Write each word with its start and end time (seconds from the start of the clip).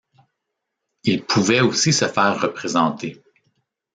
Il 1.03 1.23
pouvait 1.23 1.61
aussi 1.61 1.93
se 1.93 2.07
faire 2.07 2.41
représenter. 2.41 3.21